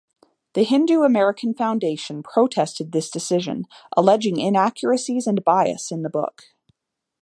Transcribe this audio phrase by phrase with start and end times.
[0.55, 6.41] The Hindu American Foundation protested this decision, alleging inaccuracies and bias in the book.